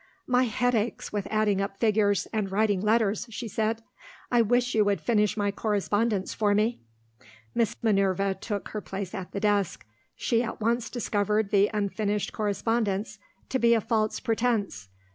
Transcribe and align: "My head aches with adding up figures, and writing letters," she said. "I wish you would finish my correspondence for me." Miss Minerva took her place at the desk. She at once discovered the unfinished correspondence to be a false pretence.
"My 0.25 0.45
head 0.45 0.73
aches 0.73 1.13
with 1.13 1.27
adding 1.29 1.61
up 1.61 1.77
figures, 1.77 2.27
and 2.33 2.51
writing 2.51 2.81
letters," 2.81 3.27
she 3.29 3.47
said. 3.47 3.83
"I 4.31 4.41
wish 4.41 4.73
you 4.73 4.83
would 4.83 4.99
finish 4.99 5.37
my 5.37 5.51
correspondence 5.51 6.33
for 6.33 6.55
me." 6.55 6.79
Miss 7.53 7.75
Minerva 7.83 8.33
took 8.33 8.69
her 8.69 8.81
place 8.81 9.13
at 9.13 9.31
the 9.31 9.39
desk. 9.39 9.85
She 10.15 10.41
at 10.41 10.59
once 10.59 10.89
discovered 10.89 11.51
the 11.51 11.69
unfinished 11.71 12.33
correspondence 12.33 13.19
to 13.49 13.59
be 13.59 13.75
a 13.75 13.79
false 13.79 14.19
pretence. 14.19 14.89